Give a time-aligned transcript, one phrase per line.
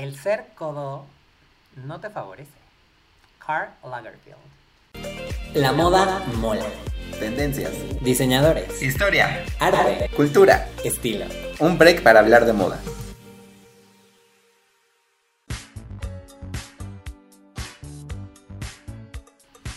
[0.00, 1.04] El ser codo
[1.76, 2.50] no te favorece.
[3.38, 4.38] Karl Lagerfeld.
[5.52, 6.64] La moda mola.
[7.18, 7.70] Tendencias.
[8.00, 8.80] Diseñadores.
[8.80, 9.44] Historia.
[9.58, 10.08] Arte.
[10.16, 10.66] Cultura.
[10.82, 11.26] Estilo.
[11.58, 12.80] Un break para hablar de moda.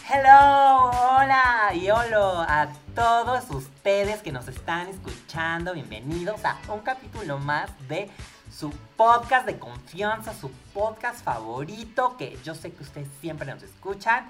[0.09, 5.73] Hello, hola y hola a todos ustedes que nos están escuchando.
[5.73, 8.09] Bienvenidos a un capítulo más de
[8.57, 14.27] su podcast de confianza, su podcast favorito que yo sé que ustedes siempre nos escuchan.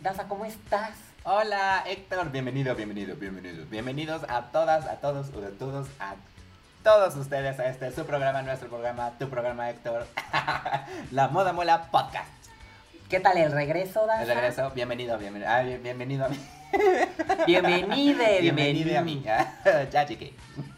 [0.00, 0.90] Daza, ¿cómo estás?
[1.24, 3.64] Hola Héctor, bienvenido, bienvenido, bienvenido.
[3.66, 6.14] Bienvenidos a todas, a todos, a todos, a
[6.82, 10.06] todos ustedes a este su programa, nuestro programa, tu programa Héctor,
[11.10, 12.28] La Moda Mola Podcast.
[13.08, 14.22] ¿Qué tal el regreso, Daza?
[14.22, 16.38] El regreso, bienvenido, bienvenido, ah, bien- bienvenido a mí.
[17.46, 19.04] Bienvenide, Bienvenido a bienvenido.
[19.04, 19.24] mí.
[19.28, 20.34] ah, Ya llegué.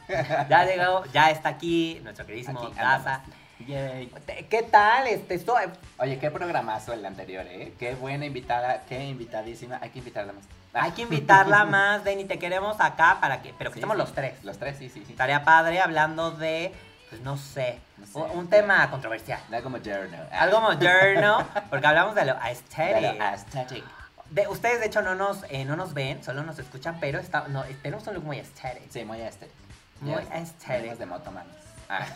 [0.48, 3.22] Ya llegó, ya está aquí nuestro queridísimo Daza.
[3.66, 4.12] Yay.
[4.50, 5.06] ¿Qué tal?
[5.06, 5.64] Este, estoy...
[5.98, 7.72] Oye, qué programazo el anterior, ¿eh?
[7.78, 9.78] Qué buena invitada, qué invitadísima.
[9.80, 10.44] Hay que invitarla más.
[10.74, 13.98] Hay que invitarla más, Denny, te queremos acá para que, pero que Sí, estemos sí.
[14.02, 14.44] los tres.
[14.44, 15.12] Los tres, sí, sí, sí.
[15.12, 16.70] Estaría padre hablando de,
[17.08, 18.18] pues no sé, No sé.
[18.18, 19.40] un, un tema controversial.
[19.50, 20.18] Algo moderno.
[20.30, 23.18] ah, Algo moderno, porque hablamos de lo de aesthetic.
[23.18, 23.84] lo aesthetic.
[24.28, 27.46] De, ustedes de hecho no nos, eh, no nos ven, solo nos escuchan, pero está,
[27.48, 28.90] no, tenemos un look muy aesthetic.
[28.90, 29.54] Sí, muy aesthetic.
[30.00, 30.98] Muy aesthetic.
[30.98, 31.54] de motomanes.
[31.88, 32.06] Ah.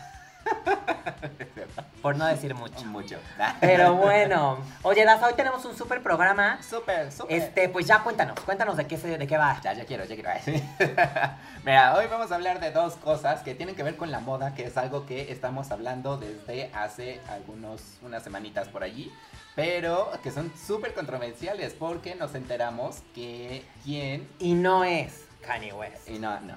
[2.02, 2.84] Por no decir mucho.
[2.86, 3.18] Mucho.
[3.60, 6.62] Pero bueno, oye Daza, hoy tenemos un super programa.
[6.62, 7.36] Súper, súper.
[7.36, 9.60] Este, pues ya cuéntanos, cuéntanos de qué se, de qué va.
[9.62, 10.30] Ya, ya quiero, ya quiero.
[11.64, 14.54] Mira, hoy vamos a hablar de dos cosas que tienen que ver con la moda,
[14.54, 19.12] que es algo que estamos hablando desde hace algunos, unas semanitas por allí,
[19.54, 24.26] pero que son súper controversiales porque nos enteramos que quién...
[24.38, 26.08] Y no es Kanye West.
[26.08, 26.54] Y no, no,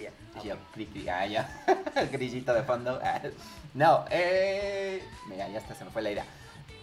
[0.00, 0.12] Bien.
[0.42, 1.64] yo, cri, ah, ya.
[1.96, 2.98] el grillito de fondo.
[3.02, 3.20] ah.
[3.74, 6.24] No, eh, mira, ya hasta se me fue la idea.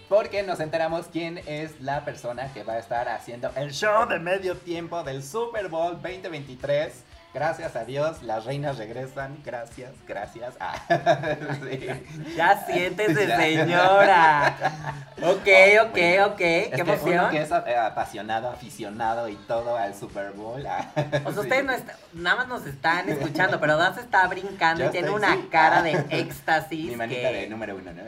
[0.07, 4.19] Porque nos enteramos quién es la persona que va a estar haciendo el show de
[4.19, 6.93] medio tiempo del Super Bowl 2023.
[7.37, 9.37] Gracias a Dios, las reinas regresan.
[9.45, 10.55] Gracias, gracias.
[10.59, 10.73] Ah,
[11.69, 11.87] sí.
[12.35, 13.37] Ya siéntese, Ya.
[13.37, 14.55] señora.
[15.21, 15.47] Ok,
[15.83, 16.37] ok, Bueno, ok.
[16.37, 17.19] Qué Es que emoción.
[17.19, 20.65] uno que es apasionado, aficionado y todo al Super Bowl.
[20.65, 21.39] ah, O sea, sí.
[21.41, 25.09] ustedes no est- nada más nos están escuchando, pero Daza está brincando Yo y tiene
[25.09, 25.47] estoy- una sí.
[25.51, 28.01] cara de éxtasis Mi manita que de número uno, ¿no?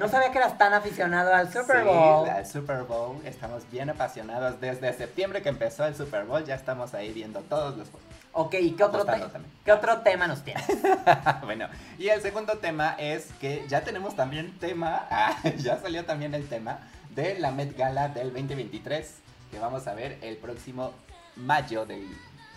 [0.00, 2.28] No sabía que eras tan aficionado al Super Sí, Bowl.
[2.28, 3.20] al Super Bowl.
[3.24, 4.60] Estamos bien apasionados.
[4.60, 8.08] Desde septiembre que empezó el Super Bowl, ya estamos ahí viendo todos los juegos.
[8.32, 9.06] Ok, ¿y qué otro,
[9.64, 10.64] qué otro tema nos tienes?
[11.44, 11.68] bueno,
[11.98, 16.48] y el segundo tema es que ya tenemos también tema, ah, ya salió también el
[16.48, 16.78] tema
[17.10, 19.14] de la Met Gala del 2023,
[19.52, 20.92] que vamos a ver el próximo
[21.36, 22.08] mayo del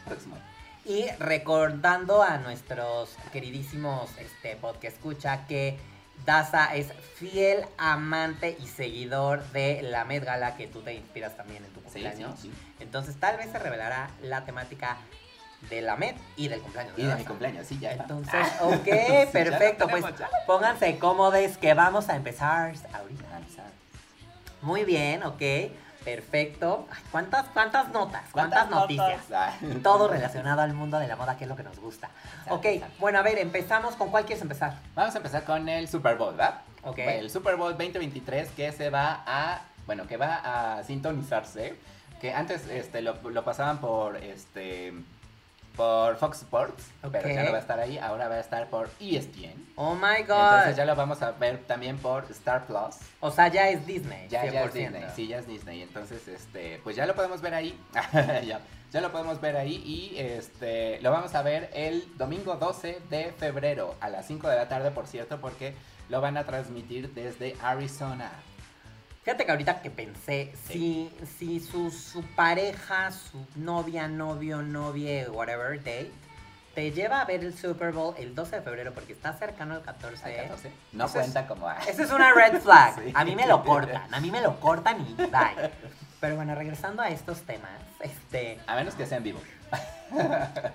[0.06, 0.46] próximo año.
[0.86, 5.78] Y recordando a nuestros queridísimos este, podcast escucha que
[6.26, 11.64] Daza es fiel amante y seguidor de la Met Gala que tú te inspiras también
[11.64, 12.40] en tu Sí, cumpleaños.
[12.40, 12.74] sí, sí.
[12.80, 14.98] Entonces tal vez se revelará la temática
[15.70, 16.94] de la Met y del cumpleaños.
[16.98, 17.94] Y de mi cumpleaños, sí, ya.
[17.94, 19.88] Entonces, ok, sí, perfecto.
[19.88, 23.24] tenemos, pues pónganse cómodos que vamos a empezar ahorita.
[24.62, 25.42] Muy bien, ok.
[26.08, 26.88] Perfecto.
[26.90, 28.24] Ay, ¿Cuántas, cuántas notas?
[28.32, 29.26] ¿Cuántas, noticias?
[29.84, 32.08] Todo relacionado al mundo de la moda, que es lo que nos gusta.
[32.08, 32.96] Exacto, Ok, exacto.
[33.00, 33.96] bueno, a ver, empezamos.
[33.96, 34.76] ¿Con cuál quieres empezar?
[34.96, 36.62] Vamos a empezar con el Super Bowl, ¿verdad?
[36.84, 37.00] Ok.
[37.00, 41.76] El Super Bowl 2023 que se va a, bueno, que va a sintonizarse,
[42.22, 44.94] que antes este, lo, lo pasaban por, este,
[45.78, 48.90] por Fox Sports, pero ya no va a estar ahí, ahora va a estar por
[49.00, 49.68] ESPN.
[49.76, 50.56] Oh my god.
[50.56, 52.96] Entonces ya lo vamos a ver también por Star Plus.
[53.20, 54.28] O sea, ya es Disney.
[54.28, 54.74] Ya, ya es 100%.
[54.74, 55.84] Disney, sí, ya es Disney.
[55.84, 57.80] Entonces, este, pues ya lo podemos ver ahí.
[58.14, 58.60] ya,
[58.92, 63.32] ya lo podemos ver ahí y este, lo vamos a ver el domingo 12 de
[63.34, 65.76] febrero a las 5 de la tarde, por cierto, porque
[66.10, 68.32] lo van a transmitir desde Arizona.
[69.28, 75.78] Fíjate que ahorita que pensé, si, si su, su pareja, su novia, novio, novia, whatever
[75.80, 76.14] date,
[76.74, 79.82] te lleva a ver el Super Bowl el 12 de febrero porque está cercano al
[79.82, 80.24] 14.
[80.24, 80.72] Al 14.
[80.94, 81.68] No Eso es- cuenta como...
[81.68, 82.96] ah, Esa es una red flag.
[83.04, 83.12] Sí.
[83.14, 85.72] A mí me lo cortan, a mí me lo cortan y bye.
[86.22, 87.70] Pero bueno, regresando a estos temas,
[88.00, 89.42] este, A menos que sea en vivo.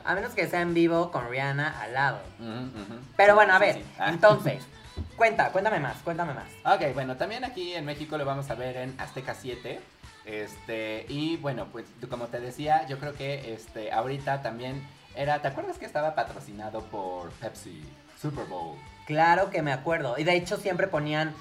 [0.04, 2.20] a menos que sea en vivo con Rihanna al lado.
[2.38, 3.00] Ujú.
[3.16, 3.84] Pero bueno, a Sí, ver, sí.
[3.98, 4.10] Ah.
[4.10, 4.62] entonces,
[5.16, 6.48] cuenta, cuéntame más, cuéntame más.
[6.64, 9.80] Ok, bueno, también aquí en México lo vamos a ver en Azteca 7.
[10.24, 14.86] Este, y bueno, pues como te decía, yo creo que este, ahorita también
[15.16, 17.82] era, ¿te acuerdas que estaba patrocinado por Pepsi?
[18.20, 18.78] Super Bowl.
[19.06, 20.16] Claro que me acuerdo.
[20.16, 21.34] Y de hecho siempre ponían,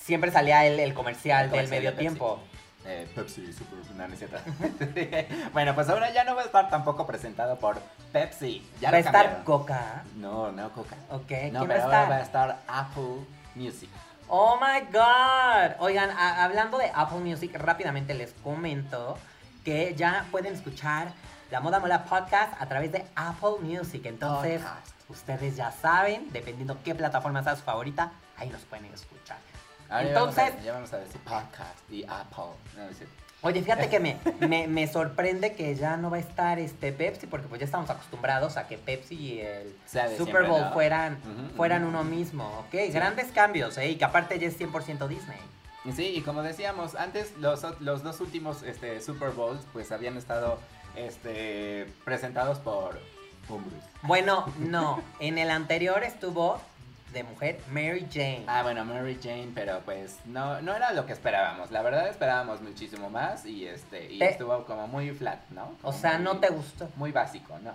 [0.00, 2.40] siempre salía el, el comercial El del medio de tiempo.
[2.84, 4.38] Eh, Pepsi, super, no, no es cierto.
[5.52, 7.78] bueno, pues ahora ya no va a estar tampoco presentado por
[8.12, 8.66] Pepsi.
[8.80, 9.44] Ya ¿Va a estar.
[9.44, 10.04] Coca?
[10.16, 10.96] No, no, Coca.
[11.10, 12.10] Ok, No, ¿quién va a ahora estar?
[12.10, 13.90] va a estar Apple Music.
[14.28, 15.76] Oh my god.
[15.80, 19.18] Oigan, hablando de Apple Music, rápidamente les comento
[19.64, 21.08] que ya pueden escuchar
[21.50, 24.04] la Moda Mola Podcast a través de Apple Music.
[24.06, 24.92] Entonces, Podcast.
[25.10, 29.38] ustedes ya saben, dependiendo qué plataforma sea su favorita, ahí nos pueden escuchar.
[29.88, 32.44] Ahora ya Entonces- vamos a- ya vamos a decir podcast y Apple.
[32.76, 33.18] No.
[33.40, 37.28] Oye, fíjate que me, me, me sorprende que ya no va a estar este Pepsi,
[37.28, 40.72] porque pues ya estamos acostumbrados a que Pepsi y el Super siempre, Bowl ¿no?
[40.72, 41.18] fueran,
[41.56, 42.92] fueran uno mismo, ¿ok?
[42.92, 43.90] Grandes cambios, ¿eh?
[43.90, 45.38] Y que aparte ya es 100% Disney.
[45.94, 50.58] Sí, y como decíamos, antes los, los dos últimos este, Super Bowls pues habían estado
[50.96, 53.00] este, presentados por
[53.48, 53.82] hombres.
[54.02, 55.00] Bueno, no.
[55.20, 56.60] En el anterior estuvo
[57.12, 58.44] de mujer Mary Jane.
[58.46, 61.70] Ah, bueno, Mary Jane, pero pues no, no era lo que esperábamos.
[61.70, 65.74] La verdad esperábamos muchísimo más y este y Te- estuvo como muy flat, ¿no?
[65.82, 67.74] o sea, muy- no te gustó Muy básico, ¿no?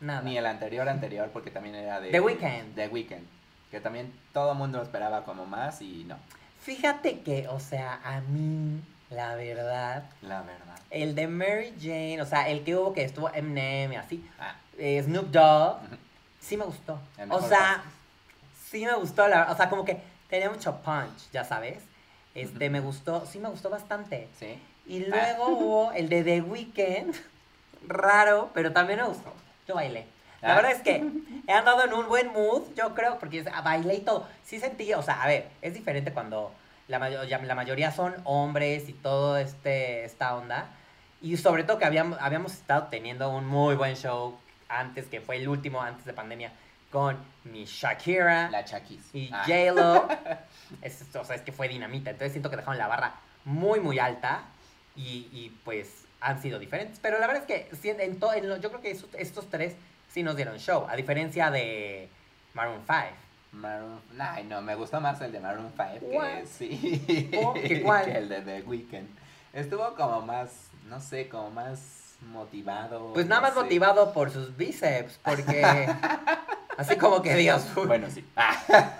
[0.00, 0.22] nada.
[0.22, 2.74] Ni el anterior anterior porque también era de The Weeknd.
[2.74, 3.24] The Weeknd,
[3.70, 6.16] que también todo el mundo esperaba como más y no,
[6.60, 8.80] Fíjate que, o sea, a mí,
[9.10, 10.76] la verdad, la verdad.
[10.90, 14.54] el de Mary Jane, o sea, el que hubo que estuvo Eminem y así, Ah,
[14.78, 15.78] eh, Snoop Dogg,
[16.40, 16.98] sí me gustó.
[17.30, 17.82] O sea,
[18.74, 19.98] sí me gustó, la, o sea, como que
[20.28, 21.78] tenía mucho punch, ya sabes.
[22.34, 22.72] Este, Ujú.
[22.72, 24.28] me gustó, sí me gustó bastante.
[24.38, 24.58] sí.
[24.86, 25.06] Y Ah.
[25.08, 27.14] luego hubo el de The Weeknd,
[27.86, 29.32] raro, pero también me gustó.
[29.68, 30.06] Yo bailé.
[30.42, 30.56] La Ah.
[30.56, 31.02] verdad es que
[31.46, 34.26] he andado en un buen mood, yo creo, porque es- bailé y todo.
[34.42, 36.52] Sí sentí, o sea, a ver, es diferente cuando
[36.88, 40.66] la, ya- la mayoría son hombres y todo este, esta onda.
[41.22, 44.36] Y sobre todo que habíamos, habíamos estado teniendo un muy buen show
[44.68, 46.52] antes, que fue el último antes de pandemia,
[46.94, 49.12] con mi Shakira La Chakis.
[49.12, 49.42] y Ah.
[49.46, 50.08] J-Lo.
[50.82, 52.10] es, o sea, es que fue dinamita.
[52.10, 53.14] Entonces siento que dejaron la barra
[53.44, 54.44] muy, muy alta.
[54.96, 57.00] Y, y, pues han sido diferentes.
[57.00, 59.74] Pero la verdad es que en to- en lo- yo creo que esos- estos tres
[60.08, 60.86] sí nos dieron show.
[60.88, 62.08] A diferencia de
[62.54, 62.98] Maroon 5.
[63.54, 66.28] Maroon, ay, no, me gustó más el de Maroon 5 What?
[66.42, 67.30] que sí.
[67.34, 67.54] ¿Cómo?
[67.60, 68.04] ¿Que cuál?
[68.04, 69.08] que el de The Weeknd.
[69.52, 73.12] Estuvo como más, no sé, como más motivado.
[73.12, 73.62] Pues nada no más sé.
[73.62, 75.18] motivado por sus bíceps.
[75.24, 75.88] Porque
[76.76, 77.62] así como que Dios.
[77.86, 78.24] Bueno, sí.
[78.36, 78.56] Ah,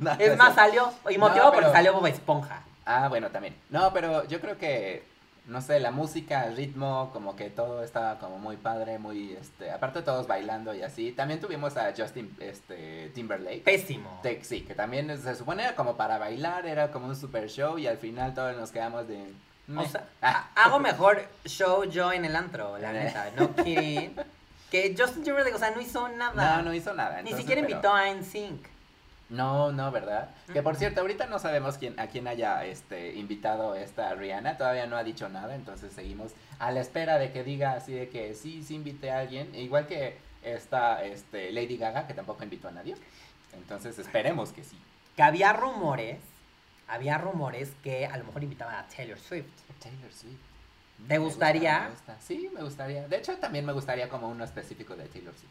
[0.00, 0.92] no, Es más, salió.
[1.08, 2.62] Y No, pero- porque salió Bob Esponja.
[2.86, 3.54] Ah, bueno, también.
[3.70, 5.04] No, pero yo creo que,
[5.46, 9.70] no sé, la música, el ritmo, como que todo estaba como muy padre, muy, este,
[9.70, 11.12] aparte todos bailando y así.
[11.12, 13.62] También tuvimos a Justin, este, Timberlake.
[13.62, 14.18] Pésimo.
[14.22, 17.78] Te- Sí, que también se supone era como para bailar, era como un super show
[17.78, 19.22] y al final todos nos quedamos de...
[19.68, 19.86] O meh.
[19.88, 23.28] sea, Ah, ha- hago mejor show yo en el antro, la neta.
[23.36, 24.16] No kidding.
[24.70, 26.56] Que Justin Timberlake, o sea, no hizo nada.
[26.58, 27.22] no, no hizo nada.
[27.22, 28.66] Ni siquiera pero- invitó a NSYNC.
[29.30, 30.30] No, no, ¿verdad?
[30.52, 30.78] Que por Mm.
[30.78, 35.04] cierto, ahorita no sabemos quién, a quién haya este, invitado esta Rihanna, todavía no ha
[35.04, 38.74] dicho nada, entonces seguimos a la espera de que diga así de que sí, sí
[38.74, 42.96] invité a alguien, igual que esta este, Lady Gaga, que tampoco invitó a nadie.
[43.52, 44.76] Entonces esperemos que sí.
[45.14, 46.18] Que había rumores,
[46.88, 49.46] había rumores que a lo mejor invitaban a Taylor Swift.
[49.80, 50.40] Taylor Swift.
[51.08, 51.88] ¿Te Me gustaría?
[51.88, 52.16] gusta, me gusta.
[52.26, 53.08] Sí, me gustaría.
[53.08, 55.50] De hecho, también me gustaría como uno específico de Taylor Swift.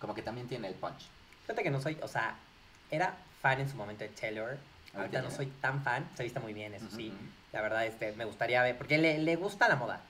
[0.00, 1.06] Como que también tiene el punch.
[1.42, 2.36] Fíjate que no soy, o sea,
[2.90, 4.58] era fan en su momento de Taylor.
[4.94, 7.12] Ahorita no soy tan fan, se viste muy bien, eso sí.
[7.52, 10.00] La verdad, este, me gustaría ver, porque le, le gusta la moda.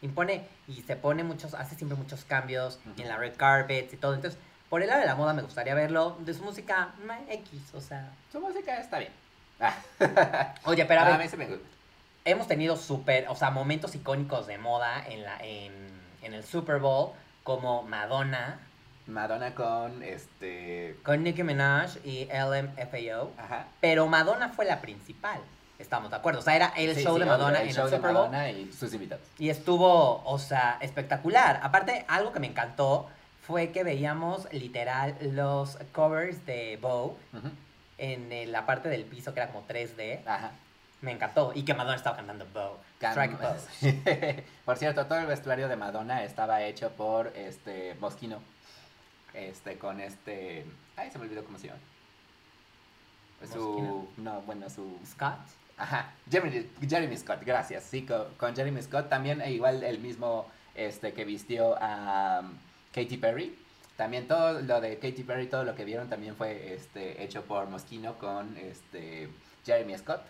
[0.00, 4.14] Impone y se pone muchos, hace siempre muchos cambios en la red carpets y todo.
[4.14, 4.38] Entonces,
[4.68, 6.16] por el lado de la moda me gustaría verlo.
[6.20, 6.94] De su música,
[7.28, 8.12] X, o sea.
[8.30, 9.12] Su música está bien.
[10.64, 11.66] Oye, pero a a ver, mí sí me gusta.
[12.30, 15.72] Hemos tenido súper, o sea, momentos icónicos de moda en, la, en,
[16.22, 18.60] en el Super Bowl, como Madonna
[19.06, 20.96] Madonna con este.
[21.02, 23.32] con Nicki Minaj y LMFAO.
[23.38, 23.66] Ajá.
[23.80, 25.40] Pero Madonna fue la principal.
[25.78, 26.40] Estamos de acuerdo.
[26.40, 28.12] O sea, era el Sí, show sí, de Madonna el en show el de Super
[28.12, 28.22] Bowl.
[28.30, 29.24] Madonna y sus invitados.
[29.38, 31.60] Y estuvo, o sea, espectacular.
[31.62, 33.08] Aparte, algo que me encantó
[33.46, 37.16] fue que veíamos literal los covers de Ujú.
[37.96, 40.20] en la parte del piso que era como 3D.
[40.26, 40.50] Ajá.
[41.00, 41.52] Me encantó.
[41.54, 42.46] Y que Madonna estaba cantando.
[43.00, 44.44] Cam- Strike a pose.
[44.64, 48.40] por cierto, todo el vestuario de Madonna estaba hecho por este Moschino.
[49.34, 50.64] Este, con este.
[50.96, 51.80] Ay, se me olvidó cómo se llama.
[53.52, 54.08] Su.
[54.16, 54.98] No, bueno, su.
[55.06, 55.38] Scott.
[55.76, 57.84] Ajá, Jeremy, Jeremy Scott, gracias.
[57.84, 62.56] Sí, co- con, Jeremy Scott también, e igual el mismo este, que vistió a um,
[62.92, 63.56] Katy Perry.
[63.96, 67.68] También todo lo de Katy Perry, todo lo que vieron también fue este, hecho por
[67.68, 69.28] Moschino con este,
[69.64, 70.20] Jeremy Scott.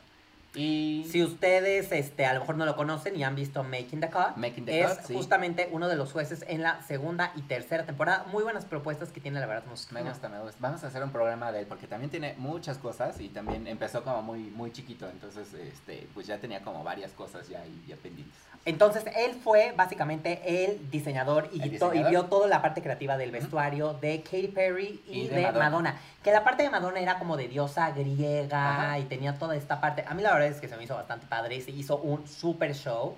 [0.55, 4.11] Y Si ustedes este, a lo mejor no lo conocen y han visto Making the
[4.11, 5.15] Cut, Making the es Cut, sí.
[5.15, 8.25] justamente uno de los jueces en la segunda y tercera temporada.
[8.33, 9.65] Muy buenas propuestas que tiene, la verdad.
[9.69, 10.57] Nos, Me gusta, me gusta.
[10.61, 14.03] Vamos a hacer un programa de él porque también tiene muchas cosas y también empezó
[14.03, 18.48] como muy muy chiquito, entonces este pues ya tenía como varias cosas ya ya pendientes.
[18.69, 23.95] Entonces, él fue básicamente el diseñador y, El vio toda la parte creativa del vestuario
[23.95, 25.65] de Katy Perry y, Y de, de Madonna.
[25.65, 26.01] Madonna.
[26.23, 28.99] Que la parte de Madonna era como de diosa griega Ajá.
[28.99, 30.05] y tenía toda esta parte.
[30.07, 32.29] A mí la verdad es que se me hizo bastante padre y se hizo un
[32.29, 33.17] super show.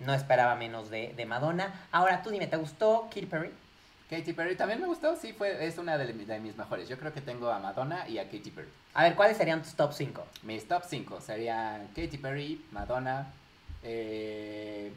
[0.00, 1.86] No esperaba menos de, de Madonna.
[1.92, 3.50] Ahora, tú dime, ¿te gustó Katy Perry?
[4.10, 6.88] Katy Perry también me gustó, sí fue es una de, de mis mejores.
[6.88, 8.68] Yo creo que tengo a Madonna y a Katy Perry.
[8.94, 10.26] A ver, ¿cuáles serían tus top 5?
[10.42, 13.32] Mis top 5 serían Katy Perry, Madonna,
[13.82, 14.92] eh,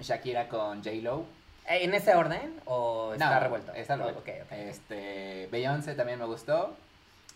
[0.00, 1.24] Shakira con J Lo.
[1.68, 3.72] ¿En ese orden o está No, revuelto?
[3.74, 4.22] Está revuelto.
[4.50, 6.76] Este, Beyoncé también me gustó.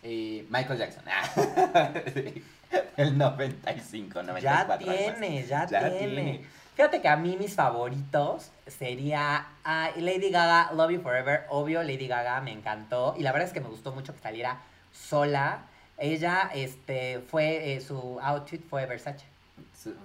[0.02, 1.05] Y Michael Jackson.
[2.14, 2.45] Sí,
[2.97, 4.87] El 95, 94.
[4.87, 5.99] Ya tiene, ya, Ya tiene.
[5.99, 6.45] tiene.
[6.76, 9.49] Fíjate que a mí mis favoritos sería
[9.97, 11.45] Lady Gaga, Love You Forever.
[11.50, 13.14] Obvio, Lady Gaga me encantó.
[13.19, 14.61] Y la verdad es que me gustó mucho que saliera
[14.93, 15.67] sola.
[15.99, 19.26] Ella, este, fue, eh, su outfit fue Versace.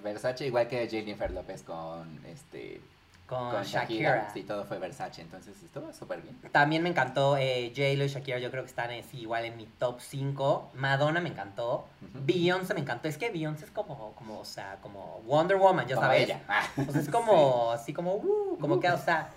[0.02, 2.80] Versace, igual que Jennifer López con este
[3.26, 4.10] Con, con Shakira.
[4.10, 4.30] Shakira.
[4.32, 6.38] Sí, todo fue Versace, entonces estuvo súper bien.
[6.52, 8.38] También me encantó eh, J-Lo y Shakira.
[8.38, 10.70] Yo creo que están así, igual en mi top 5.
[10.74, 11.86] Madonna me encantó.
[12.02, 12.24] Ujú.
[12.24, 13.08] Beyoncé me encantó.
[13.08, 16.22] Es que Beyoncé es como, como, o sea, como Wonder Woman, ya Como sabes.
[16.24, 16.40] ella.
[16.48, 19.28] Ah, O sea, es como, así como, uh, como que, o sea,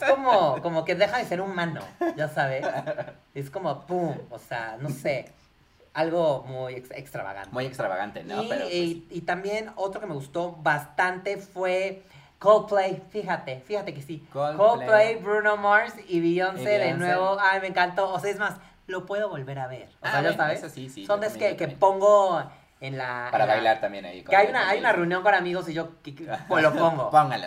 [0.00, 1.80] es como, como que deja de ser humano,
[2.16, 2.64] ya sabes.
[3.34, 5.32] Es como, pum, o sea, no sé,
[5.94, 7.50] algo muy ex- extravagante.
[7.52, 8.42] Muy extravagante, ¿no?
[8.42, 12.02] y, Pero pues, y- y también otro que me gustó bastante fue
[12.38, 14.26] Coldplay, fíjate, fíjate que sí.
[14.32, 14.56] Coldplay.
[14.56, 18.12] Coldplay, Bruno Mars y Beyoncé de nuevo, ay, me encantó.
[18.12, 18.56] O sea, es más,
[18.88, 19.88] lo puedo volver a ver.
[20.00, 20.58] O sea, Ah, ya sabes.
[20.58, 22.42] eso sí, sí, Son de que, que pongo
[22.80, 23.28] en la...
[23.30, 24.24] para en la- bailar también ahí.
[24.24, 27.10] que hay una, hay una reunión con amigos y yo que- que- pues lo pongo.
[27.10, 27.46] Póngalo.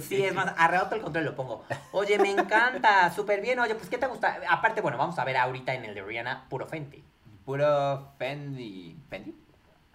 [0.00, 1.64] Sí, es más, arrebato el control y lo pongo.
[1.92, 3.60] Oye, me encanta, súper bien.
[3.60, 4.40] Oye, pues, ¿qué te gusta?
[4.48, 7.04] Aparte, bueno, vamos a ver ahorita en el de Rihanna, puro Fenty.
[7.44, 8.96] Puro Fendi.
[9.08, 9.34] ¿Fendi?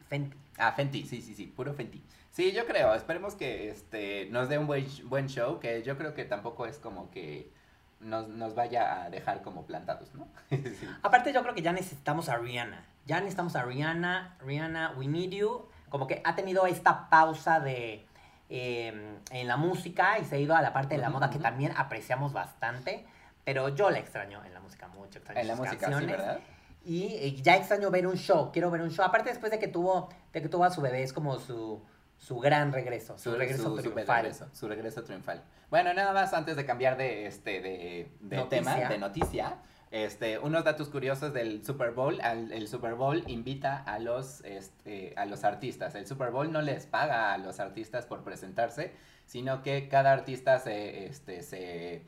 [0.07, 0.37] Fenty.
[0.57, 2.03] Ah, Fenty, sí, sí, sí, puro Fenty.
[2.31, 6.13] Sí, yo creo, esperemos que este nos dé un buen, buen show, que yo creo
[6.13, 7.51] que tampoco es como que
[7.99, 10.27] nos, nos vaya a dejar como plantados, ¿no?
[10.49, 10.87] Sí.
[11.01, 12.85] Aparte, yo creo que ya necesitamos a Rihanna.
[13.05, 14.37] Ya necesitamos a Rihanna.
[14.41, 15.67] Rihanna, we need you.
[15.89, 18.05] Como que ha tenido esta pausa de
[18.49, 21.39] eh, en la música y se ha ido a la parte de la moda que
[21.39, 23.05] también apreciamos bastante.
[23.43, 25.19] Pero yo la extraño en la música mucho.
[25.19, 26.17] extraño En la sus música, sí, canciones.
[26.17, 26.39] ¿verdad?
[26.85, 29.03] Y eh, ya extraño ver un show, quiero ver un show.
[29.03, 31.81] Aparte después de que tuvo, de que tuvo a su bebé, es como su,
[32.17, 34.21] su gran regreso, su, regreso su triunfal.
[34.23, 35.43] regreso, su regreso triunfal.
[35.71, 39.57] Bueno, nada más antes de cambiar de este de, de tema, de noticia,
[39.89, 42.21] este, unos datos curiosos del Super Bowl.
[42.21, 45.95] Al- el Super Bowl invita a los este, a los artistas.
[45.95, 48.93] El Super Bowl no les paga a los artistas por presentarse,
[49.25, 52.03] sino que cada artista se este se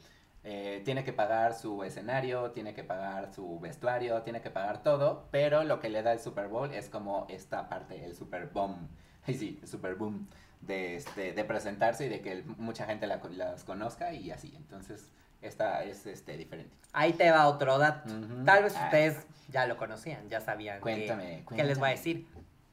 [0.50, 5.28] eh, tiene que pagar su escenario, tiene que pagar su vestuario, tiene que pagar todo,
[5.30, 8.88] pero lo que le da el Super Bowl es como esta parte, el Super Boom,
[9.28, 10.30] sí, el Super Boom,
[10.62, 15.12] de, este, de presentarse y de que mucha gente la- las conozca y así, entonces
[15.42, 16.74] esta es este, diferente.
[16.94, 18.10] Ahí te va otro dato.
[18.12, 18.46] Ujú.
[18.46, 18.84] Tal vez Ay.
[18.86, 21.96] ustedes ya lo conocían, ya sabían Cuéntame, qué, qué les voy a cuéntame.
[21.98, 22.28] decir.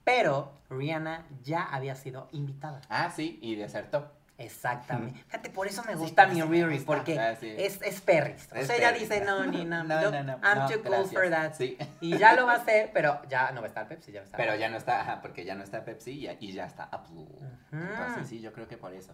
[0.05, 2.81] Pero Rihanna ya había sido invitada.
[2.89, 4.13] Ah, sí, y desertó.
[4.37, 5.23] Exactamente.
[5.27, 7.55] Fíjate, por eso me gusta mi Riri, porque Ah, sí.
[7.57, 8.49] es, es perris.
[8.53, 10.83] O Es sea, ella dice, no, ni no, No, yo- no, no, I'm no, too
[10.83, 11.55] cool for that.
[11.55, 11.79] Sí.
[12.01, 14.23] Y ya lo va a hacer, pero ya no va a estar Pepsi, ya va
[14.23, 14.41] a estar.
[14.41, 16.85] Pero ya no está, ajá, porque ya no está Pepsi y ya, y ya está
[16.85, 17.27] Apple.
[17.71, 19.13] Entonces sí, yo creo que por eso.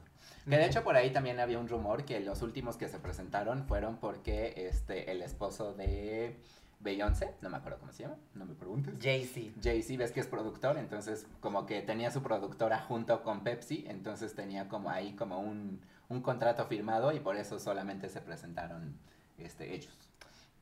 [0.48, 3.64] Que de hecho por ahí también había un rumor que los últimos que se presentaron
[3.66, 6.36] fueron porque este el esposo de
[6.80, 8.94] Beyoncé, no me acuerdo cómo se llama, no me preguntes.
[9.00, 9.60] Jay-Z.
[9.62, 14.34] Jay-Z ves que es productor, entonces como que tenía su productora junto con Pepsi, entonces
[14.34, 18.98] tenía como ahí como un, un contrato firmado y por eso solamente se presentaron
[19.38, 19.92] este, ellos.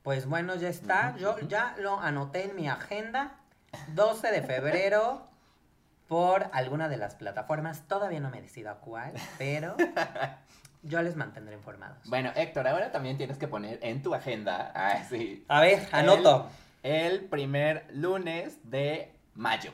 [0.03, 1.17] Pues bueno, ya está.
[1.19, 3.37] Yo ya lo anoté en mi agenda.
[3.95, 5.29] 12 de febrero
[6.09, 7.87] por alguna de las plataformas.
[7.87, 9.77] Todavía no me decido a cuál, pero
[10.89, 11.99] yo les mantendré informados.
[12.07, 16.49] Bueno, Héctor, ahora también tienes que poner en tu agenda, ah, sí, A ver, anoto.
[16.83, 19.73] el primer lunes de mayo.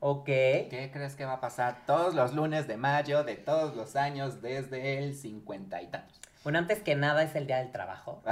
[0.00, 0.24] Ok.
[0.26, 4.40] ¿Qué crees que va a pasar todos los lunes de mayo de todos los años
[4.42, 6.18] desde el cincuenta y tantos?
[6.42, 8.22] Bueno, antes que nada es el día del trabajo.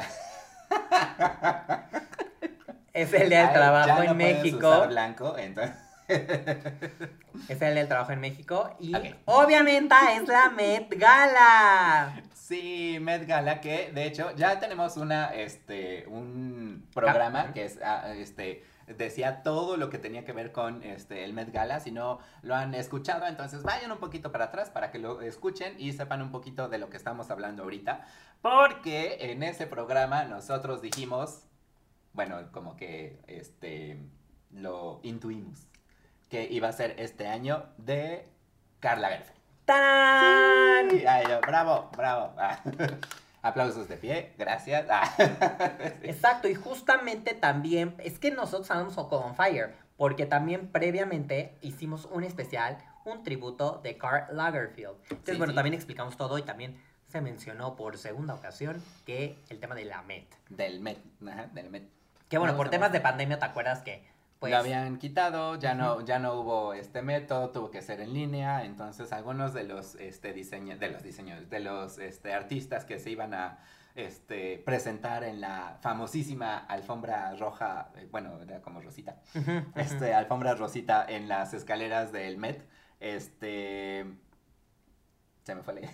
[2.94, 4.68] es el día del Ay, trabajo ya en no México.
[4.68, 5.76] usar blanco, entonces.
[7.48, 8.74] Es el del trabajo en México.
[8.80, 8.92] Y
[9.26, 12.22] obviamente es la Met Gala.
[12.34, 17.52] Sí, Met Gala, que de hecho ya tenemos una, este, un programa Ah.
[17.52, 21.52] que es, ah, este, decía todo lo que tenía que ver con este, el Met
[21.52, 21.80] Gala.
[21.80, 25.74] Si no lo han escuchado, entonces vayan un poquito para atrás para que lo escuchen
[25.78, 28.06] y sepan un poquito de lo que estamos hablando ahorita.
[28.40, 31.42] Porque en ese programa nosotros dijimos,
[32.14, 34.00] bueno, como que este,
[34.50, 35.66] lo intuimos,
[36.28, 38.26] que iba a ser este año de
[38.80, 39.38] Carla Lagerfeld.
[39.64, 40.90] ¡Tarán!
[40.90, 42.34] Sí, ay, yo, bravo, bravo.
[42.38, 42.60] Ah,
[43.42, 44.86] Aplausos de pie, gracias.
[44.90, 45.14] Ah,
[46.02, 52.06] Exacto, y justamente también, es que nosotros andamos con On Fire, porque también previamente hicimos
[52.06, 54.96] un especial, un tributo de Karl Lagerfeld.
[55.02, 59.60] Entonces, Sí, bueno, también explicamos todo y también se mencionó por segunda ocasión que el
[59.60, 60.26] tema de la Met.
[60.48, 61.88] Del Met, ajá, del Met.
[62.28, 64.04] Que bueno, por temas de pandemia, ¿te acuerdas que?
[64.38, 68.14] Pues, lo habían quitado, ya no, ya no hubo este método, tuvo que ser en
[68.14, 73.10] línea, entonces algunos de los este de los diseñadores, de los este artistas que se
[73.10, 73.58] iban a
[73.96, 79.16] este presentar en la famosísima alfombra roja, eh, bueno, era como rosita,
[79.74, 82.64] este alfombra rosita en las escaleras del Met,
[83.00, 84.06] este
[85.42, 85.80] se me fue la.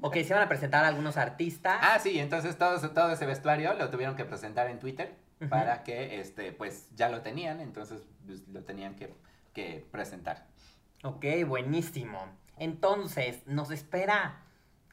[0.00, 1.78] Ok, se van a presentar algunos artistas.
[1.80, 6.20] Ah, sí, entonces todo, todo ese vestuario lo tuvieron que presentar en Twitter Para que,
[6.20, 9.14] este, pues, ya lo tenían, entonces pues, lo tenían que,
[9.52, 10.46] que presentar.
[11.02, 12.18] Ok, buenísimo.
[12.58, 14.42] Entonces, nos espera.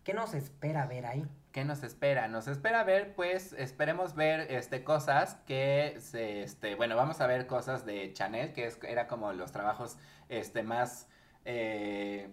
[0.03, 1.27] ¿Qué nos espera ver ahí?
[1.51, 2.27] ¿Qué nos espera?
[2.27, 7.47] Nos espera ver, pues, esperemos ver, este, cosas que, se, este, bueno, vamos a ver
[7.47, 9.97] cosas de Chanel, que es, era como los trabajos,
[10.29, 11.07] este, más,
[11.45, 12.29] eh,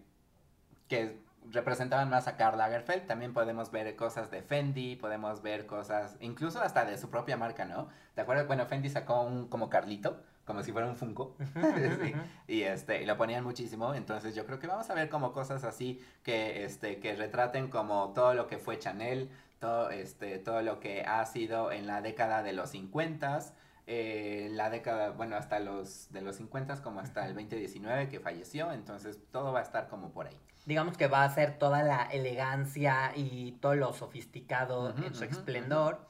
[0.89, 1.19] que
[1.53, 3.07] representaban más a Karl Lagerfeld.
[3.07, 7.65] También podemos ver cosas de Fendi, podemos ver cosas, incluso hasta de su propia marca,
[7.65, 7.89] ¿no?
[8.15, 8.47] ¿Te acuerdas?
[8.47, 11.37] Bueno, Fendi sacó un como Carlito, como si fuera un Funko.
[12.03, 12.15] Sí,
[12.47, 15.65] y este y lo ponían muchísimo entonces yo creo que vamos a ver como cosas
[15.65, 20.79] así que este que retraten como todo lo que fue Chanel todo este todo lo
[20.79, 23.41] que ha sido en la década de los 50
[23.87, 28.73] eh, la década bueno hasta los de los 50 como hasta el 2019 que falleció
[28.73, 32.03] entonces todo va a estar como por ahí Digamos que va a ser toda la
[32.11, 36.01] elegancia y todo lo sofisticado en su esplendor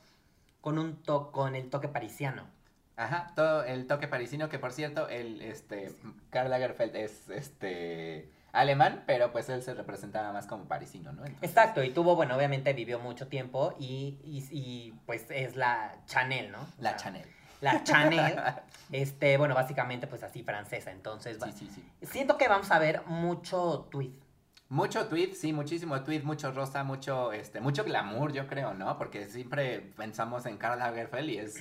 [0.62, 2.44] con un to con el toque parisiano.
[2.96, 5.94] Ajá, todo el toque parisino, que por cierto, el, este,
[6.30, 11.26] Karl Lagerfeld es, este, alemán, pero pues él se representaba más como parisino, ¿no?
[11.26, 15.96] Entonces- Exacto, y tuvo, bueno, obviamente vivió mucho tiempo y, y, y, pues es la
[16.06, 16.62] Chanel, ¿no?
[16.62, 17.28] O La sea, Chanel.
[17.72, 18.36] La Chanel,
[18.92, 21.84] este, bueno, básicamente pues así francesa, entonces Sí, sí, sí.
[22.06, 24.12] siento que vamos a ver mucho tweet.
[24.68, 28.98] Mucho tweet, sí, muchísimo tweet, mucho rosa, mucho, este, mucho glamour, yo creo, ¿no?
[28.98, 31.54] Porque siempre pensamos en Karl Lagerfeld y es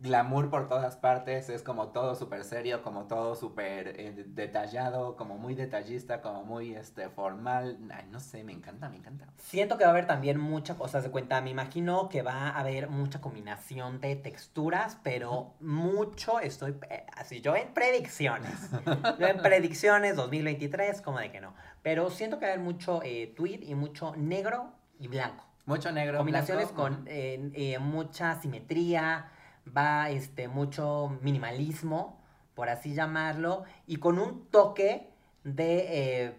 [0.00, 5.38] glamour por todas partes, es como todo súper serio, como todo súper eh, detallado, como
[5.38, 7.78] muy detallista, como muy, este, formal.
[7.92, 9.26] Ay, no sé, me encanta, me encanta.
[9.38, 11.40] Siento que va a haber también muchas cosas de cuenta.
[11.40, 17.40] Me imagino que va a haber mucha combinación de texturas, pero mucho estoy eh, así
[17.40, 18.70] yo en predicciones.
[19.18, 21.54] Yo en predicciones 2023, como de que no.
[21.82, 25.44] Pero siento que va a haber mucho eh, tweed y mucho negro y blanco.
[25.68, 26.18] Mucho negro.
[26.18, 29.30] Combinaciones blanco, con eh, eh, mucha simetría,
[29.76, 32.18] va este mucho minimalismo,
[32.54, 35.08] por así llamarlo, y con un toque
[35.44, 36.34] de eh,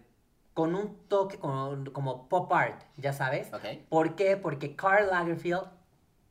[0.54, 3.52] con un toque con- como pop art, ya sabes.
[3.52, 3.64] Ok.
[3.88, 4.36] ¿Por qué?
[4.36, 5.64] Porque Karl Lagerfeld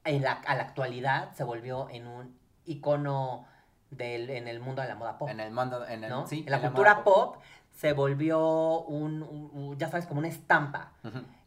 [0.04, 3.46] en la, a la actualidad se volvió en un icono
[3.90, 5.30] del, en el mundo de la moda pop.
[5.30, 6.28] En el mundo, en el, ¿no?
[6.28, 7.38] sí, en la cultura pop
[7.72, 10.92] se volvió un, ya sabes, como una estampa.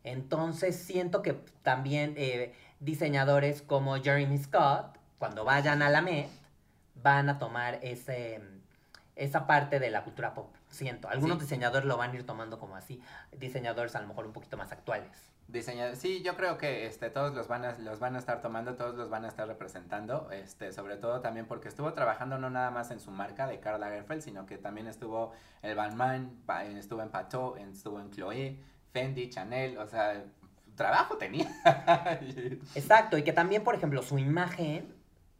[0.04, 6.28] Entonces siento que también eh, diseñadores como Jeremy Scott, cuando vayan a la Met,
[6.96, 8.40] van a tomar ese,
[9.14, 10.52] esa parte de la cultura pop.
[10.68, 11.08] Siento.
[11.08, 11.44] Algunos Sí.
[11.44, 13.00] diseñadores lo van a ir tomando como así.
[13.30, 15.12] Diseñadores a lo mejor un poquito más actuales.
[15.46, 18.74] Diseña- sí, yo creo que este, todos los van, a, los van a estar tomando,
[18.74, 22.72] todos los van a estar representando, este, sobre todo también porque estuvo trabajando no nada
[22.72, 27.00] más en su marca de Karl Lagerfeld, sino que también estuvo en Balmain, pa- estuvo
[27.00, 28.58] en Pateau, estuvo en Chloé,
[28.92, 30.24] Fendi, Chanel, o sea,
[30.74, 31.46] trabajo tenía.
[32.74, 33.16] Exacto.
[33.18, 34.92] Y que también, por ejemplo, su imagen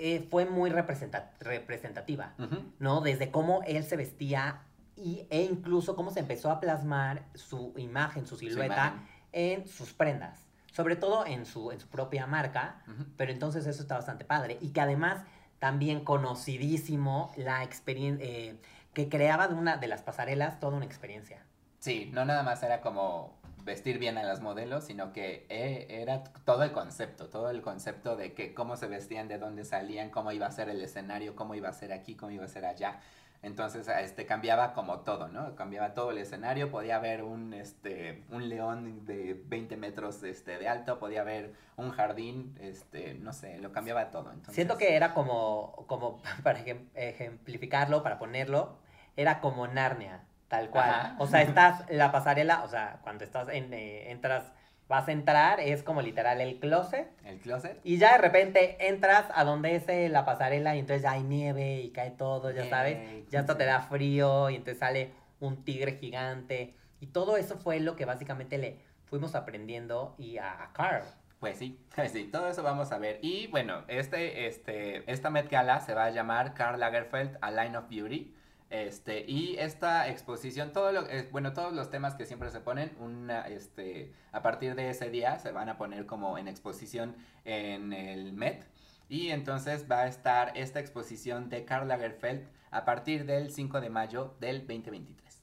[0.05, 2.35] eh, fue muy representa- representativa.
[2.81, 3.01] ¿no?
[3.03, 4.63] Desde cómo él se vestía
[4.97, 8.95] y, e incluso cómo se empezó a plasmar su imagen, su silueta
[9.31, 10.41] en sus prendas.
[10.73, 12.83] Sobre todo en su, en su propia marca,
[13.17, 14.59] pero entonces eso está bastante padre.
[14.61, 15.23] Y que además
[15.61, 18.57] también conocidísimo la experiencia,
[18.95, 21.45] que creaba de una de las pasarelas toda una experiencia.
[21.79, 26.25] Sí, no nada más era como vestir bien a las modelos, sino que eh, era
[26.45, 30.33] todo el concepto, todo el concepto de que cómo se vestían, de dónde salían, cómo
[30.33, 33.01] iba a ser el escenario, cómo iba a ser aquí, cómo iba a ser allá.
[33.43, 35.57] Entonces, este, cambiaba como todo, ¿no?
[35.57, 40.69] Cambiaba todo el escenario, podía haber un, este, un león de 20 metros este, de
[40.69, 44.31] alto, podía haber un jardín, este, no sé, lo cambiaba todo.
[44.31, 48.77] Entonces, Siento que era como, como para ejem- ejemplificarlo, para ponerlo,
[49.17, 50.91] era como Narnia, tal cual.
[50.91, 51.17] Ajá.
[51.19, 54.53] O sea, estás, la pasarela, o sea, cuando estás en, eh, entras,
[54.87, 57.09] vas a entrar, es como literal el closet.
[57.25, 57.81] El closet.
[57.85, 61.23] Y ya de repente entras a donde es eh, la pasarela y entonces ya hay
[61.23, 62.99] nieve y cae todo, ya sabes.
[62.99, 63.27] Yay.
[63.31, 66.75] Ya hasta te da frío y entonces sale un tigre gigante.
[67.01, 71.05] Y todo eso fue lo que básicamente le fuimos aprendiendo y a, a Carl.
[71.41, 73.21] Pues sí, pues sí, todo eso vamos a ver.
[73.23, 77.79] Y bueno, este, este, esta Met Gala se va a llamar Karl Lagerfeld A Line
[77.79, 78.35] of Beauty.
[78.73, 83.43] Este, y esta exposición, todo lo, bueno, todos los temas que siempre se ponen, una,
[83.43, 88.33] este, a partir de ese día se van a poner como en exposición en el
[88.33, 88.67] Met.
[89.11, 93.91] Y entonces va a estar esta exposición de Karl Lagerfeld a partir del 5 de
[93.91, 95.43] mayo del 2023.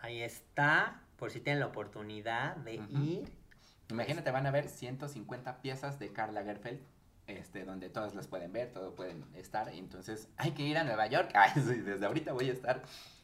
[0.00, 3.02] Ahí está, por si tienen la oportunidad de Ujú.
[3.04, 3.32] ir.
[3.88, 6.80] Imagínate, van a ver 150 piezas de Karl Lagerfeld,
[7.26, 9.68] este, donde todos las pueden ver, todos pueden estar.
[9.68, 11.30] Entonces hay que ir a Nueva York.
[11.34, 12.82] Ay, sí, desde ahorita voy a estar,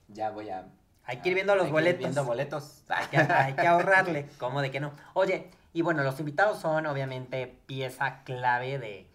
[0.09, 0.67] ya voy a...
[1.05, 1.99] Hay que ir viendo los hay que ir boletos.
[2.01, 2.85] viendo boletos.
[2.89, 4.93] Hay que, hay que ahorrarle, ¿cómo de que no?
[5.15, 9.07] Oye, y bueno, los invitados son obviamente pieza clave de,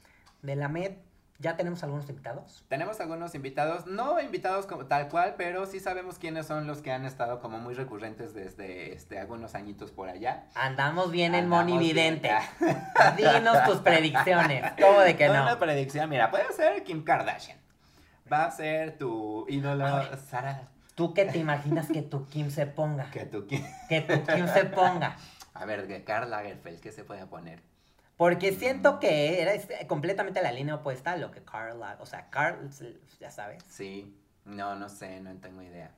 [0.42, 0.94] de la MED.
[1.38, 2.64] ¿Ya tenemos algunos invitados?
[2.70, 6.94] Tenemos algunos invitados, no invitados como tal cual, pero sí sabemos quiénes son los que
[6.94, 10.46] han estado como muy recurrentes desde este, algunos añitos por allá.
[10.56, 12.22] Andamos bien en Andamos Moni bien.
[12.22, 12.32] Vidente.
[13.18, 14.72] Dinos tus predicciones.
[14.80, 15.44] ¿Cómo de que no?
[15.44, 17.58] Una predicción, mira, puede ser Kim Kardashian.
[18.32, 20.08] Va a ser tu ídolo, Ay.
[20.30, 20.70] Sara.
[20.96, 23.10] ¿Tú qué te imaginas que tu Kim se ponga?
[23.12, 23.62] Que tu Kim...
[23.90, 25.18] Que tu Kim se ponga.
[25.54, 27.62] A ver, Karl Lagerfeld, ¿qué se puede poner?
[28.18, 32.30] Porque siento que era este, completamente la línea opuesta a lo que Carl, o sea,
[32.30, 32.70] Carl,
[33.20, 33.64] ya sabes.
[33.68, 35.92] Sí, no, no sé, no tengo idea.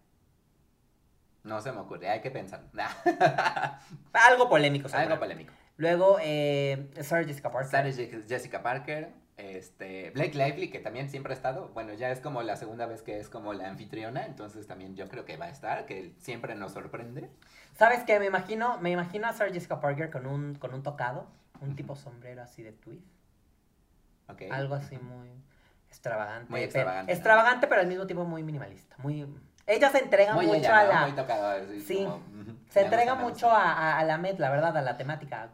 [1.44, 2.62] No se me ocurre, hay que pensar.
[4.14, 4.88] Algo polémico.
[4.88, 5.20] Algo seguro.
[5.20, 5.54] polémico.
[5.78, 7.72] Luego, eh, Sarah Jessica Parker.
[7.72, 11.70] Sarah Je- Jessica Parker, este, Blake Lively, que también siempre ha estado.
[11.70, 15.08] Bueno, ya es como la segunda vez que es como la anfitriona, entonces también yo
[15.08, 17.30] creo que va a estar, que siempre nos sorprende.
[17.78, 18.20] ¿Sabes qué?
[18.20, 21.28] Me imagino, me imagino a Sarah Jessica Parker con un, con un tocado,
[21.62, 23.00] un tipo sombrero así de tweed.
[24.52, 25.30] Algo así muy
[25.90, 26.50] extravagante.
[26.50, 27.16] Muy pero- extravagante, ¿no?
[27.16, 28.96] extravagante, pero al mismo tiempo muy minimalista.
[29.00, 29.26] Muy...
[29.66, 30.90] Ella se entrega Muy mucho ella, a ¿no?
[30.94, 31.02] la...
[31.02, 32.04] Muy tocado, Sí.
[32.06, 32.22] como.
[32.70, 35.50] Se entrega gusta, mucho a, a- a la Met, la verdad, a la temática.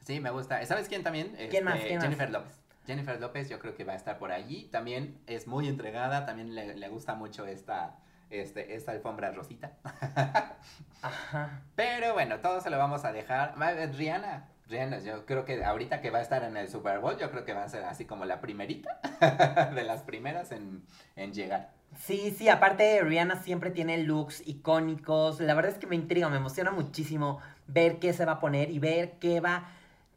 [0.00, 0.64] Sí, me gusta.
[0.66, 1.36] ¿Sabes quién también?
[1.50, 1.76] ¿Quién más?
[1.76, 2.04] Este, ¿Quién más?
[2.04, 2.60] Jennifer López.
[2.86, 4.64] Jennifer López yo creo que va a estar por allí.
[4.70, 7.96] También es muy entregada, también le, le gusta mucho esta,
[8.28, 9.72] este, esta alfombra rosita.
[11.02, 11.62] Ajá.
[11.76, 13.54] Pero bueno, todo se lo vamos a dejar.
[13.96, 17.30] Rihanna, Rihanna, yo creo que ahorita que va a estar en el Super Bowl, yo
[17.30, 19.00] creo que va a ser así como la primerita
[19.74, 20.82] de las primeras en,
[21.16, 21.70] en llegar.
[21.96, 25.40] Sí, sí, aparte Rihanna siempre tiene looks icónicos.
[25.40, 28.70] La verdad es que me intriga, me emociona muchísimo ver qué se va a poner
[28.70, 29.68] y ver qué va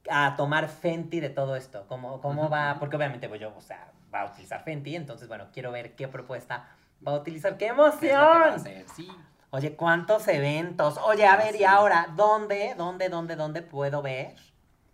[0.10, 1.86] a tomar Fenty de todo esto.
[1.88, 5.50] Cómo, cómo va, porque obviamente pues yo, o sea, va a utilizar Fenty, entonces bueno,
[5.54, 6.68] quiero ver qué propuesta
[7.06, 7.58] va a utilizar.
[7.58, 7.68] ¡Qué
[8.00, 8.56] ¿Qué es lo que va a emoción!
[8.56, 8.86] hacer?
[8.96, 9.08] Sí.
[9.50, 10.98] Oye, ¿cuántos eventos?
[11.06, 14.36] Oye, a Ah, ver, y ahora, ¿dónde, dónde, dónde, dónde puedo ver?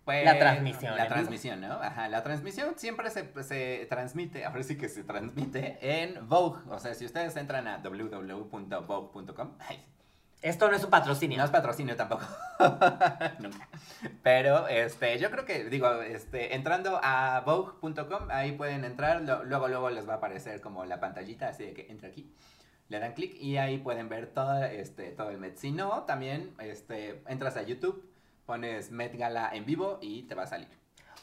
[0.04, 1.72] Pues, La transmisión, en La transmisión, ¿no?
[1.74, 6.60] Ajá, la transmisión siempre se, se transmite, ahora sí que se transmite en Vogue.
[6.70, 9.52] O sea, si ustedes entran a www.vogue.com,
[10.42, 11.38] Esto no es un patrocinio.
[11.38, 12.24] no es patrocinio tampoco.
[13.40, 13.66] Nunca.
[14.22, 19.68] Pero este, yo creo que, digo, este, entrando a vogue.com, ahí pueden entrar, lo- luego,
[19.68, 22.30] luego les va a aparecer como la pantallita, así de que entra aquí.
[22.88, 25.56] Le dan clic y ahí pueden ver todo, este, todo el Met.
[25.56, 28.04] Si no, también este, entras a YouTube,
[28.46, 30.68] pones Met Gala en vivo y te va a salir.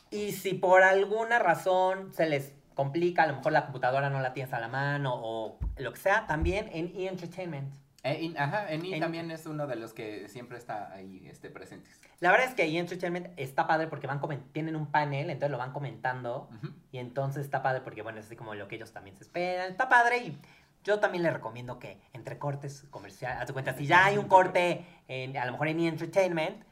[0.10, 4.34] Y si por alguna razón se les complica, a lo mejor la computadora no la
[4.34, 7.08] tienes a la mano o lo que sea, también en E!
[7.08, 7.74] Entertainment.
[8.04, 11.52] Eh, in- ajá, Eni En- también es uno de los que siempre está ahí este,
[11.52, 12.02] presentes.
[12.20, 12.78] La verdad es que E!
[12.80, 14.20] Entertainment está padre porque van
[14.52, 16.50] tienen un panel, entonces lo van comentando.
[16.92, 19.70] Y entonces está padre porque, bueno, es así como lo que ellos también se esperan.
[19.70, 20.38] Está padre y
[20.84, 24.28] yo también les recomiendo que entre cortes comerciales, haz de cuenta, si ya hay un
[24.28, 25.88] corte, en, a lo mejor en E!
[25.88, 26.64] Entertainment,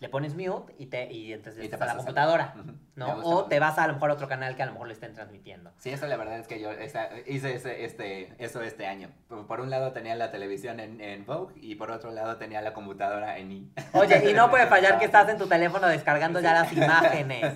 [0.00, 2.54] le pones mute y, te, y entonces Y te a la a- computadora.
[2.54, 3.14] Me ¿no?
[3.24, 4.92] O me te vas a, lo mejor a otro canal que a lo mejor lo
[4.92, 5.72] estén transmitiendo.
[5.78, 9.10] Sí, eso la verdad es que yo esa- hice ese, este, eso este año.
[9.48, 12.74] Por, un lado tenía la televisión en, en Vogue y por otro lado tenía la
[12.74, 13.72] computadora en I.
[13.92, 17.54] Oye, y no puede fallar que estás en tu teléfono descargando ya las imágenes.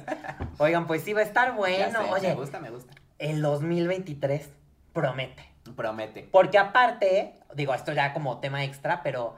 [0.59, 2.01] Oigan, pues sí va a estar bueno.
[2.01, 2.93] sé, me Oye, gusta, me gusta.
[3.21, 4.51] el 2023
[4.93, 5.52] promete.
[5.77, 6.29] Promete.
[6.31, 9.37] Porque aparte, digo, esto ya como tema extra, pero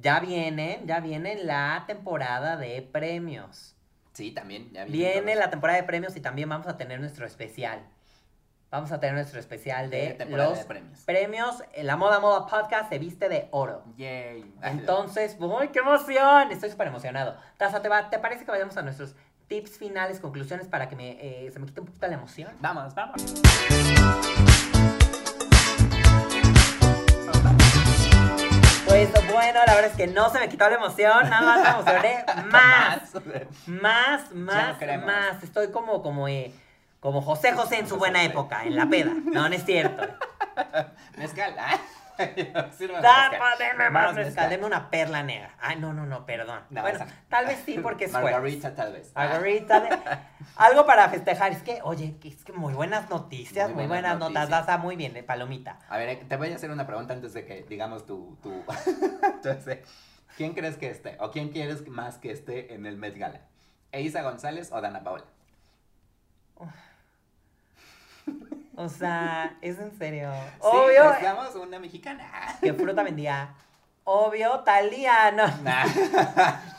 [0.00, 3.76] ya vienen, ya viene la temporada de premios.
[4.12, 4.70] Sí, también.
[4.72, 7.80] Ya Viene la temporada de premios y también vamos a tener nuestro especial.
[8.70, 11.00] Vamos a tener nuestro especial de, De los de premios.
[11.04, 11.62] premios.
[11.76, 13.84] La Moda Moda Podcast se viste de oro.
[13.96, 14.50] Yay.
[14.62, 16.50] Entonces, ¡uy, qué emoción!
[16.50, 17.36] Estoy súper emocionado.
[17.58, 19.14] Taza, ¿te, va- ¿te parece que vayamos a nuestros
[19.46, 21.10] tips finales, conclusiones para que me,
[21.46, 22.50] eh, se me quite un poquito la emoción?
[22.60, 23.22] Vamos, vamos.
[29.52, 32.24] Bueno, la verdad es que no se me quitó la emoción, nada más me emocioné
[32.46, 33.02] más.
[33.66, 35.42] Más, más, más.
[35.42, 36.54] Estoy como, como, eh,
[37.00, 39.12] como José José en su buena época, en la peda.
[39.12, 40.08] No, no es cierto.
[41.18, 41.54] Mezcal.
[41.58, 41.78] Ah.
[42.72, 43.38] Sírvame Da, mezcal.
[43.38, 44.50] pa, deme más Más mezcal, mezcal.
[44.50, 45.54] deme una perla negra.
[45.60, 46.60] Ay, no, no, no, perdón.
[46.70, 48.32] No, bueno, esa- tal vez sí porque es jueves.
[48.32, 49.12] Margarita, tal vez.
[49.14, 49.98] Margarita, de-
[50.56, 51.52] algo para festejar.
[51.52, 54.48] Es que, oye, es que muy buenas noticias, muy, Muy buenas, buenas notas.
[54.50, 54.66] noticias.
[54.66, 55.78] Daza, muy bien, de palomita.
[55.88, 58.36] A ver, eh, te voy a hacer una pregunta antes de que digamos tu...
[58.42, 58.62] tu...
[59.22, 59.78] Entonces,
[60.36, 61.16] ¿quién crees que esté?
[61.20, 63.40] ¿O quién quieres más que esté en el Met Gala?
[63.90, 65.24] ¿Eiza González o Dana Paola?
[68.74, 70.32] O sea, es en serio.
[70.32, 72.56] Sí, Obvio, buscamos una mexicana.
[72.60, 73.54] que fruta vendía.
[74.04, 75.46] Obvio, Talía, no.
[75.62, 75.84] Nah.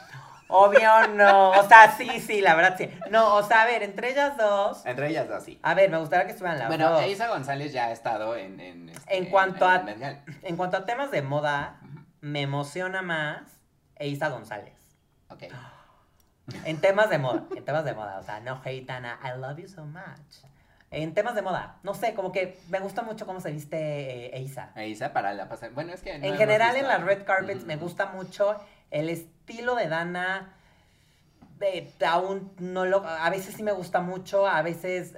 [0.47, 1.51] Obvio, no.
[1.51, 2.89] O sea, sí, sí, la verdad sí.
[3.10, 4.86] No, o sea, a ver, entre ellas dos.
[4.86, 5.60] Entre ellas dos, sí.
[5.63, 7.01] A ver, me gustaría que estuvieran las Bueno, dos.
[7.01, 8.60] Eiza González ya ha estado en...
[8.60, 9.84] En, este, En cuanto a-.
[10.43, 11.79] En cuanto a temas de moda,
[12.21, 13.41] me emociona más
[13.95, 14.73] Eiza González.
[15.29, 15.43] Ok.
[16.65, 19.58] En temas de moda, en temas de moda, o sea, no hate Dana, I love
[19.58, 20.43] you so much.
[20.93, 24.38] En temas de moda, no sé, como que me gusta mucho cómo se viste eh,
[24.38, 24.69] Eiza.
[24.75, 25.71] Eiza para la pasar...
[25.71, 26.17] Bueno, es que...
[26.19, 28.56] no en general, en las red carpets me gusta mucho
[28.91, 30.53] el estilo de Dana.
[31.60, 33.06] de- aún no lo.
[33.06, 35.15] A veces sí me gusta mucho, a veces.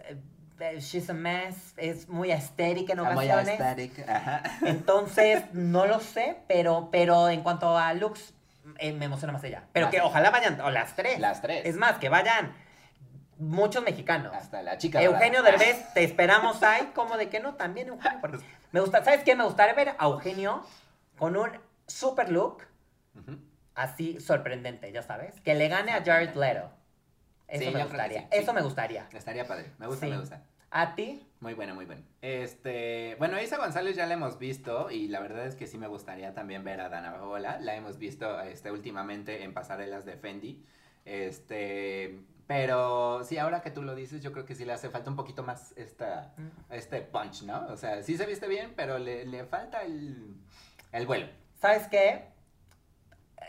[0.59, 3.59] eh, she's a mess, es muy estéril en Ah, muy ocasiones.
[3.59, 4.41] aesthetic, Ajá.
[4.65, 8.33] Entonces, no lo sé, pero, pero en cuanto a looks,
[8.79, 9.63] eh, me emociona más ella.
[9.73, 11.19] Pero que ojalá vayan, o las tres.
[11.19, 11.65] Las tres.
[11.65, 12.53] Es más, que vayan
[13.37, 14.33] muchos mexicanos.
[14.33, 15.57] Hasta la chica Eugenio dorada.
[15.57, 18.19] Derbez, te esperamos ahí, como de que no, también Eugenio.
[18.21, 18.39] porque
[18.71, 19.35] me gusta, ¿sabes qué?
[19.35, 20.65] Me gustaría ver a Eugenio
[21.17, 21.49] con un
[21.87, 22.63] super look
[23.75, 25.39] así sorprendente, ya sabes.
[25.41, 26.71] Que le gane a Jared Leto.
[27.47, 28.37] Eso Sí, me gustaría, sí, sí.
[28.39, 29.07] eso me gustaría.
[29.13, 29.71] Estaría padre.
[29.77, 30.41] Me gusta, me gusta.
[30.71, 31.25] ¿A ti?
[31.39, 32.01] Muy buena, muy buena.
[32.21, 35.87] Este, bueno, Isa González ya la hemos visto y la verdad es que sí me
[35.87, 37.59] gustaría también ver a Dana Paola.
[37.61, 40.65] La hemos visto este, últimamente en pasarelas de Fendi.
[41.05, 45.09] Este, pero sí, ahora que tú lo dices, yo creo que sí le hace falta
[45.09, 46.73] un poquito más esta, Mm.
[46.73, 47.65] este punch, ¿no?
[47.67, 50.35] O sea, sí se viste bien, pero le, le falta el,
[50.91, 51.27] el vuelo.
[51.61, 52.25] ¿Sabes qué?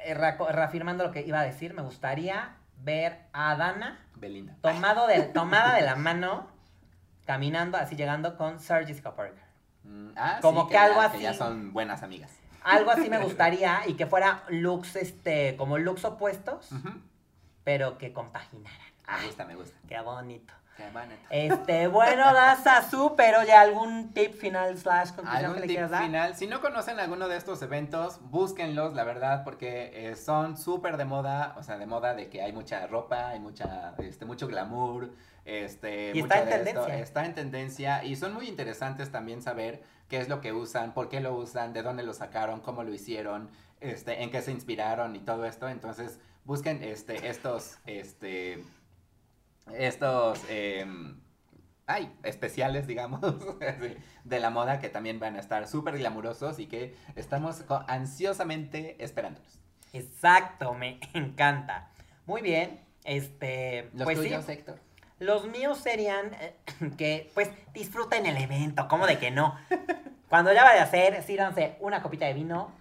[0.05, 4.55] Eh, reafirmando lo que iba a decir, me gustaría ver a Dana Belinda.
[4.61, 6.47] tomado de, tomada de la mano,
[7.25, 9.43] caminando, así llegando con Jessica Parker.
[9.85, 11.17] Mm, ah, como sí, que algo ya, así.
[11.19, 12.31] Que ya son buenas amigas.
[12.63, 16.91] Algo así me gustaría y que fuera looks, este, como looks opuestos, Ujú.
[17.67, 18.79] Pero que compaginaran.
[19.19, 19.77] Me gusta, me gusta.
[19.89, 20.55] qué bonito.
[20.77, 21.21] Qué bonito.
[21.31, 23.35] Este, bueno, Daza, súper.
[23.35, 26.05] Oye, ¿algún tip final slash conclusión ¿Algún que le tip quieras dar?
[26.05, 26.37] final?
[26.37, 31.07] Si no conocen alguno de estos eventos, búsquenlos, la verdad, porque eh, son súper de
[31.07, 35.11] moda, o sea, de moda de que hay mucha ropa, hay mucha, este, mucho glamour,
[35.45, 36.99] este, Y está en esto, tendencia.
[37.01, 41.09] está en tendencia y son muy interesantes también saber qué es lo que usan, por
[41.09, 43.51] qué lo usan, de dónde lo sacaron, cómo lo hicieron,
[43.81, 45.69] este, en qué se inspiraron y todo esto.
[45.69, 48.65] Entonces, busquen este, estos, este,
[49.75, 51.21] estos, em,
[51.87, 53.21] ay, especiales, digamos,
[54.25, 59.59] de la moda que también van a estar súper glamurosos y que estamos ansiosamente esperándolos.
[59.93, 61.91] Exacto, me encanta.
[62.27, 62.81] Muy bien.
[63.05, 64.81] Este, Los pues tuyos, sí, Héctor.
[65.21, 66.57] los míos serían eh,
[66.99, 69.57] que, pues, disfruten el evento, ¿cómo de que no?
[70.29, 72.73] Cuando ya vaya a ser, síranse una copita de vino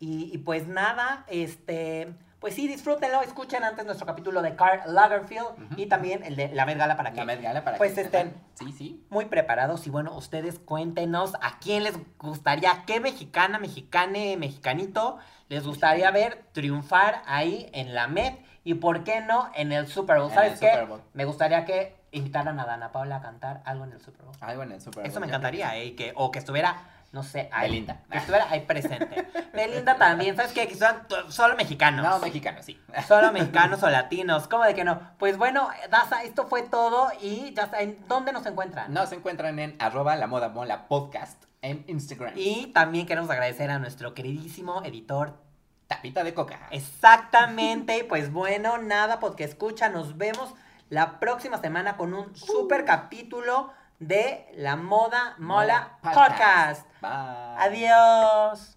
[0.00, 2.14] y, y pues nada, este,
[2.46, 5.74] pues sí, disfrútenlo, escuchen antes nuestro capítulo de Karl Lagerfeld Ujú.
[5.80, 8.02] y también el de La Met Gala para que La Met Gala para pues que
[8.02, 9.04] estén Sí, sí.
[9.10, 15.66] muy preparados y bueno, ustedes cuéntenos a quién les gustaría, qué mexicana, mexicane, mexicanito les
[15.66, 20.28] gustaría ver triunfar ahí en la Met y por qué no en el Super Bowl.
[20.28, 20.84] En ¿Sabes qué?
[20.84, 21.02] Bowl.
[21.14, 24.36] Me gustaría que invitaran a Dana Paula a cantar algo en el Super Bowl.
[24.40, 25.96] Algo en el Super Eso Bowl, me ya encantaría, ¿eh?
[25.96, 26.76] Que, o que estuviera,
[27.16, 27.70] no sé, ahí.
[27.70, 28.02] Belinda.
[28.12, 29.26] Que estuviera ahí presente.
[29.54, 30.68] Belinda también, ¿sabes qué?
[30.68, 32.04] Que to- solo mexicanos.
[32.06, 32.78] No, mexicano, sí.
[33.08, 35.00] Solo mexicanos o latinos, ¿cómo de que no?
[35.18, 38.92] Pues bueno, Daza, esto fue todo y ya saben, ¿dónde nos encuentran?
[38.92, 42.34] Nos encuentran en arroba la moda mola podcast en Instagram.
[42.36, 45.38] Y también queremos agradecer a nuestro queridísimo editor.
[45.86, 46.68] tapita de coca.
[46.70, 50.52] Exactamente, y pues bueno, nada, porque escucha, nos vemos
[50.90, 56.86] la próxima semana con un super capítulo de La Moda Mola Mola Podcast.
[57.00, 57.10] Bye.
[57.58, 58.75] Adiós.